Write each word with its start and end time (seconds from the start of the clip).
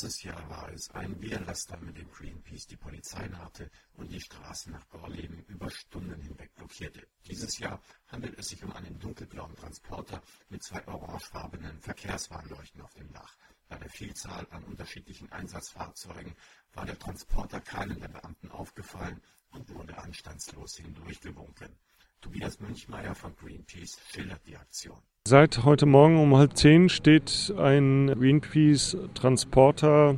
Letztes 0.00 0.22
Jahr 0.22 0.48
war 0.48 0.70
es 0.72 0.88
ein 0.92 1.20
Wehrlaster, 1.20 1.76
mit 1.78 1.98
dem 1.98 2.08
Greenpeace 2.12 2.68
die 2.68 2.76
Polizei 2.76 3.26
nahte 3.26 3.68
und 3.94 4.12
die 4.12 4.20
Straßen 4.20 4.70
nach 4.70 4.88
Gorleben 4.90 5.42
über 5.48 5.68
Stunden 5.70 6.22
hinweg 6.22 6.54
blockierte. 6.54 7.04
Dieses 7.26 7.58
Jahr 7.58 7.82
handelt 8.06 8.38
es 8.38 8.50
sich 8.50 8.62
um 8.62 8.72
einen 8.74 8.96
dunkelblauen 9.00 9.56
Transporter 9.56 10.22
mit 10.50 10.62
zwei 10.62 10.86
orangefarbenen 10.86 11.80
Verkehrswarnleuchten 11.80 12.80
auf 12.80 12.94
dem 12.94 13.12
Dach. 13.12 13.36
Bei 13.68 13.76
der 13.76 13.90
Vielzahl 13.90 14.46
an 14.50 14.62
unterschiedlichen 14.66 15.32
Einsatzfahrzeugen 15.32 16.36
war 16.74 16.86
der 16.86 17.00
Transporter 17.00 17.60
keinem 17.60 17.98
der 17.98 18.06
Beamten 18.06 18.52
aufgefallen 18.52 19.20
und 19.50 19.68
wurde 19.74 19.98
anstandslos 19.98 20.76
hindurchgewunken. 20.76 21.76
Tobias 22.20 22.60
Münchmeier 22.60 23.16
von 23.16 23.34
Greenpeace 23.34 23.98
schildert 24.12 24.46
die 24.46 24.56
Aktion. 24.56 25.02
Seit 25.30 25.62
heute 25.66 25.84
Morgen 25.84 26.18
um 26.18 26.34
halb 26.38 26.56
zehn 26.56 26.88
steht 26.88 27.52
ein 27.58 28.10
Greenpeace-Transporter 28.18 30.14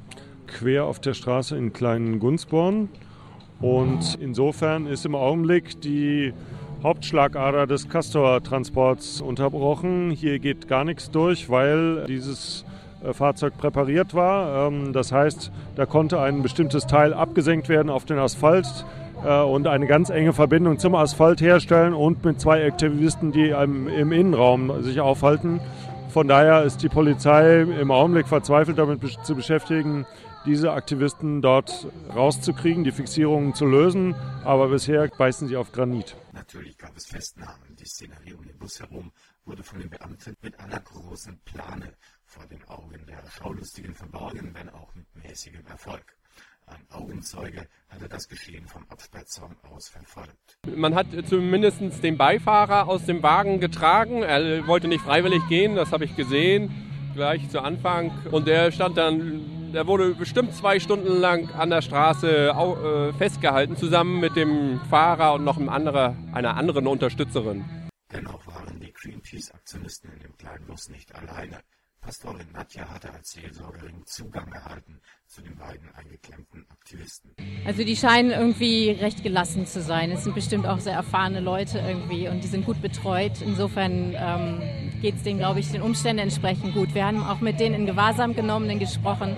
quer 0.47 0.85
auf 0.85 1.01
der 1.01 1.15
Straße 1.15 1.57
in 1.57 1.73
Kleinen 1.73 2.21
Gunzborn. 2.21 2.89
Und 3.61 4.17
insofern 4.21 4.87
ist 4.87 5.04
im 5.04 5.17
Augenblick 5.17 5.81
die 5.81 6.32
Hauptschlagader 6.85 7.67
des 7.67 7.89
Castor-Transports 7.89 9.21
unterbrochen. 9.21 10.13
Hier 10.13 10.39
geht 10.39 10.68
gar 10.68 10.85
nichts 10.85 11.11
durch, 11.11 11.51
weil 11.51 12.04
dieses 12.07 12.65
äh, 13.03 13.13
Fahrzeug 13.13 13.59
präpariert 13.59 14.15
war. 14.15 14.68
Ähm, 14.68 14.93
das 14.93 15.11
heißt, 15.11 15.51
da 15.75 15.87
konnte 15.87 16.21
ein 16.21 16.40
bestimmtes 16.40 16.87
Teil 16.87 17.15
abgesenkt 17.15 17.68
werden 17.68 17.90
auf 17.90 18.04
den 18.04 18.21
Asphalt 18.21 18.85
und 19.23 19.67
eine 19.67 19.87
ganz 19.87 20.11
enge 20.11 20.33
Verbindung 20.33 20.79
zum 20.79 20.95
Asphalt 20.95 21.41
herstellen 21.41 21.95
und 21.95 22.25
mit 22.25 22.41
zwei 22.41 22.67
Aktivisten, 22.67 23.33
die 23.33 23.51
im 23.51 24.13
Innenraum 24.13 24.83
sich 24.83 25.01
aufhalten. 25.01 25.61
Von 26.09 26.27
daher 26.27 26.63
ist 26.65 26.83
die 26.83 26.89
Polizei 26.89 27.61
im 27.61 27.91
Augenblick 27.91 28.27
verzweifelt 28.27 28.79
damit 28.79 29.01
zu 29.23 29.35
beschäftigen, 29.35 30.07
diese 30.46 30.72
Aktivisten 30.72 31.43
dort 31.43 31.89
rauszukriegen, 32.14 32.84
die 32.84 32.92
Fixierungen 32.92 33.55
zu 33.55 33.67
lösen. 33.67 34.15
Aber 34.45 34.69
bisher 34.69 35.09
beißen 35.09 35.48
sie 35.48 35.56
auf 35.56 35.73
Granit. 35.73 36.17
Natürlich 36.33 36.78
gab 36.78 36.97
es 36.97 37.06
Festnahmen. 37.06 37.77
Die 37.78 37.87
Szenerie 37.87 38.34
um 38.34 38.47
den 38.47 38.59
Bus 38.59 38.81
herum 38.81 39.12
wurde 39.45 39.62
von 39.62 39.78
den 39.81 39.91
Beamten 39.91 40.37
mit 40.42 40.59
einer 40.61 40.81
großen 40.81 41.41
Plane 41.45 41.95
vor 42.25 42.47
den 42.47 42.62
Augen 42.69 43.05
der 43.06 43.23
Schaulustigen 43.31 43.95
verborgen, 43.95 44.55
wenn 44.55 44.69
auch 44.70 44.95
mit 44.95 45.06
mäßigem 45.25 45.67
Erfolg. 45.67 46.17
Ein 46.67 46.87
Augenzeuge 46.91 47.67
hatte 47.89 48.09
das 48.09 48.28
Geschehen 48.28 48.69
vom 48.69 48.84
Absperrzaun 48.89 49.56
aus 49.75 49.89
verfolgt. 49.89 50.56
Man 50.77 50.95
hat 50.95 51.09
zumindest 51.28 51.81
den 52.05 52.17
Beifahrer 52.17 52.89
aus 52.89 53.06
dem 53.06 53.25
Wagen 53.25 53.59
getragen. 53.59 54.22
Er 54.22 54.67
wollte 54.69 54.87
nicht 54.87 55.03
freiwillig 55.03 55.43
gehen, 55.48 55.75
das 55.75 55.91
habe 55.91 56.05
ich 56.05 56.15
gesehen, 56.15 56.70
gleich 57.15 57.48
zu 57.50 57.61
Anfang. 57.61 58.12
Und 58.31 58.47
er 58.47 58.70
stand 58.70 58.97
dann, 58.97 59.59
er 59.75 59.87
wurde 59.87 60.15
bestimmt 60.15 60.55
zwei 60.55 60.81
Stunden 60.81 61.21
lang 61.21 61.51
an 61.55 61.71
der 61.71 61.83
Straße 61.83 62.49
äh, 62.49 63.13
festgehalten, 63.15 63.77
zusammen 63.77 64.21
mit 64.21 64.37
dem 64.37 64.81
Fahrer 64.91 65.35
und 65.35 65.45
noch 65.45 65.59
andere, 65.59 66.17
einer 66.33 66.57
anderen 66.57 66.87
Unterstützerin. 66.87 67.65
Dennoch 68.12 68.47
waren 68.47 68.81
die 68.81 68.93
Greenpeace-Aktionisten 68.93 70.12
in 70.12 70.21
dem 70.21 70.37
kleinen 70.37 70.67
Bus 70.67 70.89
nicht 70.89 71.15
alleine. 71.15 71.61
Pastorin 72.01 72.47
Nadja 72.55 72.89
hatte 72.89 73.12
als 73.12 73.33
Seelsorgerin 73.33 74.03
Zugang 74.07 74.51
erhalten 74.53 75.01
zu 75.27 75.43
den 75.43 75.55
beiden 75.57 75.95
eingeklemmten 75.95 76.67
Aktivisten. 76.71 77.33
Also 77.67 77.84
die 77.84 77.95
scheinen 77.95 78.31
irgendwie 78.31 78.91
recht 78.91 79.23
gelassen 79.23 79.67
zu 79.67 79.83
sein. 79.83 80.11
Es 80.11 80.25
sind 80.25 80.34
bestimmt 80.34 80.67
auch 80.67 80.79
sehr 80.79 80.95
erfahrene 80.95 81.41
Leute 81.41 81.79
irgendwie 81.79 82.27
und 82.29 82.43
die 82.43 82.49
sind 82.49 82.65
gut 82.65 82.81
betreut. 82.81 83.43
Insofern 83.43 84.15
ähm, 84.17 85.01
geht 85.03 85.17
es 85.17 85.23
denen, 85.23 85.39
glaube 85.39 85.61
ich, 85.61 85.71
den 85.71 85.83
Umständen 85.83 86.23
entsprechend 86.23 86.75
gut. 86.75 86.95
Wir 86.95 87.05
haben 87.05 87.23
auch 87.23 87.41
mit 87.41 87.61
denen 87.61 87.75
in 87.75 87.87
Gewahrsam 87.87 88.34
genommenen 88.34 88.79
gesprochen. 88.79 89.37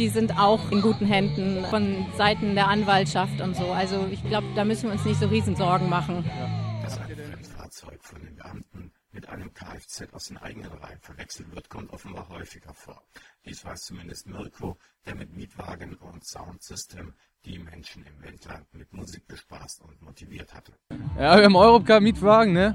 Die 0.00 0.08
sind 0.08 0.38
auch 0.38 0.70
in 0.70 0.80
guten 0.80 1.04
Händen 1.04 1.62
von 1.66 2.06
Seiten 2.16 2.54
der 2.54 2.68
Anwaltschaft 2.68 3.42
und 3.42 3.54
so. 3.54 3.70
Also 3.70 4.08
ich 4.10 4.24
glaube, 4.24 4.46
da 4.56 4.64
müssen 4.64 4.84
wir 4.84 4.92
uns 4.92 5.04
nicht 5.04 5.20
so 5.20 5.26
riesen 5.26 5.56
Sorgen 5.56 5.90
machen. 5.90 6.24
Ja. 6.26 6.48
Das 6.82 6.98
Fahrzeug 7.48 7.98
von 8.00 8.22
den 8.22 8.34
Beamten 8.34 8.92
mit 9.12 9.28
einem 9.28 9.52
Kfz 9.52 10.04
aus 10.12 10.28
den 10.28 10.38
eigenen 10.38 10.72
Reihen 10.72 10.98
verwechselt 11.02 11.54
wird, 11.54 11.68
kommt 11.68 11.92
offenbar 11.92 12.30
häufiger 12.30 12.72
vor. 12.72 13.02
Dies 13.44 13.62
weiß 13.62 13.82
zumindest 13.82 14.26
Mirko, 14.26 14.78
der 15.04 15.16
mit 15.16 15.36
Mietwagen 15.36 15.96
und 15.96 16.24
Soundsystem 16.24 17.12
die 17.44 17.58
Menschen 17.58 18.02
im 18.06 18.22
Wendland 18.22 18.72
mit 18.72 18.90
Musik 18.94 19.28
bespaßt 19.28 19.82
und 19.82 20.00
motiviert 20.00 20.54
hatte. 20.54 20.72
Ja, 21.18 21.36
wir 21.36 21.44
haben 21.44 21.56
Europcar-Mietwagen, 21.56 22.54
ne? 22.54 22.74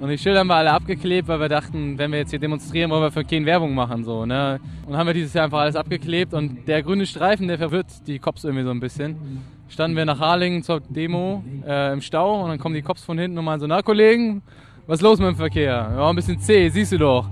Und 0.00 0.08
die 0.08 0.16
Schilder 0.16 0.40
haben 0.40 0.46
wir 0.46 0.54
alle 0.54 0.72
abgeklebt, 0.72 1.28
weil 1.28 1.40
wir 1.40 1.50
dachten, 1.50 1.98
wenn 1.98 2.10
wir 2.10 2.20
jetzt 2.20 2.30
hier 2.30 2.38
demonstrieren, 2.38 2.90
wollen 2.90 3.02
wir 3.02 3.10
für 3.10 3.22
keinen 3.22 3.44
Werbung 3.44 3.74
machen, 3.74 4.02
so, 4.02 4.24
ne? 4.24 4.58
Und 4.86 4.96
haben 4.96 5.06
wir 5.06 5.12
dieses 5.12 5.34
Jahr 5.34 5.44
einfach 5.44 5.58
alles 5.58 5.76
abgeklebt 5.76 6.32
und 6.32 6.66
der 6.66 6.82
grüne 6.82 7.04
Streifen, 7.04 7.48
der 7.48 7.58
verwirrt 7.58 7.86
die 8.06 8.18
Cops 8.18 8.44
irgendwie 8.44 8.64
so 8.64 8.70
ein 8.70 8.80
bisschen. 8.80 9.42
Standen 9.68 9.96
wir 9.98 10.06
nach 10.06 10.18
Harlingen 10.18 10.62
zur 10.62 10.80
Demo 10.80 11.44
äh, 11.66 11.92
im 11.92 12.00
Stau 12.00 12.42
und 12.42 12.48
dann 12.48 12.58
kommen 12.58 12.74
die 12.74 12.82
Cops 12.82 13.04
von 13.04 13.18
hinten 13.18 13.36
und 13.36 13.44
meinen 13.44 13.60
so, 13.60 13.66
na 13.66 13.82
Kollegen, 13.82 14.42
was 14.86 15.00
ist 15.00 15.02
los 15.02 15.18
mit 15.18 15.28
dem 15.28 15.36
Verkehr? 15.36 15.92
Ja, 15.94 16.08
ein 16.08 16.16
bisschen 16.16 16.40
zäh, 16.40 16.70
siehst 16.70 16.92
du 16.92 16.98
doch. 16.98 17.28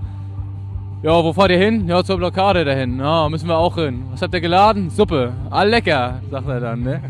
Ja, 1.01 1.23
wo 1.23 1.33
fahrt 1.33 1.49
ihr 1.49 1.57
hin? 1.57 1.87
Ja, 1.87 2.03
zur 2.03 2.17
Blockade 2.17 2.63
dahin. 2.65 2.99
Ja, 2.99 3.27
müssen 3.29 3.47
wir 3.47 3.57
auch 3.57 3.75
hin. 3.75 4.03
Was 4.11 4.21
habt 4.21 4.33
ihr 4.33 4.41
geladen? 4.41 4.89
Suppe. 4.89 5.33
Ah, 5.49 5.63
lecker, 5.63 6.21
sagt 6.29 6.47
er 6.47 6.59
dann, 6.59 6.83
ne? 6.83 7.01